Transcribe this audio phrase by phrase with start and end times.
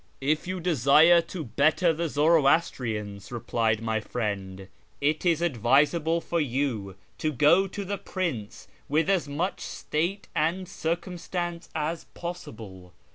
[0.19, 4.67] "If you desire to better the Zoroastrians," replied my friend,"
[4.99, 10.67] it is advisable for you to go to the prince with as much state and
[10.67, 12.93] circumstance as possible.